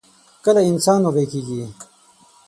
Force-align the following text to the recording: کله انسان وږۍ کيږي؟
کله 0.45 0.61
انسان 0.71 0.99
وږۍ 1.05 1.25
کيږي؟ 1.31 1.61